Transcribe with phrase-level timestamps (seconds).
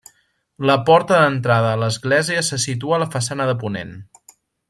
[0.69, 3.93] La porta d'entrada a l'església se situa a la façana de ponent.